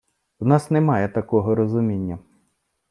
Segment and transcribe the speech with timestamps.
[0.39, 2.19] В нас немає такого розуміння.